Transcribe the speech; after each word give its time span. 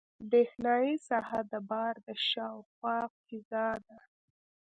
برېښنایي 0.29 0.93
ساحه 1.07 1.39
د 1.51 1.53
بار 1.69 1.93
د 2.05 2.07
شاوخوا 2.29 2.99
فضا 3.25 3.67
ده. 3.87 3.99